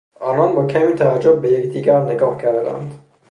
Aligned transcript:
آنان 0.19 0.55
با 0.55 0.65
کمی 0.67 0.93
تعجب 0.93 1.41
به 1.41 1.51
یکدیگر 1.51 1.99
نگاه 2.01 2.37
کردند. 2.37 2.99